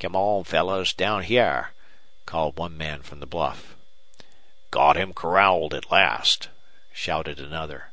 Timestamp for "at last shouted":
5.74-7.38